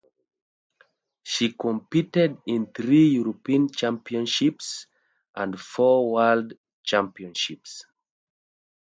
[1.21, 4.87] She competed in three European Championships
[5.35, 7.85] and four World Championships.